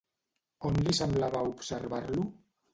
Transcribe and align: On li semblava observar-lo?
On 0.69 0.79
li 0.87 0.95
semblava 1.01 1.45
observar-lo? 1.53 2.29